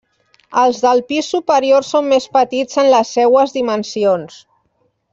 [0.61, 4.43] Els del pis superior són més petits en les seues dimensions.